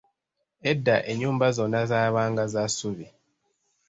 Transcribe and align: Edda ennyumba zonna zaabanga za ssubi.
Edda 0.71 0.95
ennyumba 1.11 1.47
zonna 1.55 1.81
zaabanga 1.89 2.43
za 2.53 2.63
ssubi. 2.69 3.07